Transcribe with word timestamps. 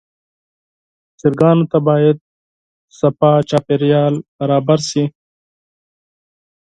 چرګانو 1.19 1.65
ته 1.71 1.77
باید 1.87 2.17
پاک 3.19 3.39
چاپېریال 3.49 4.13
برابر 4.37 4.79
شي. 4.89 5.03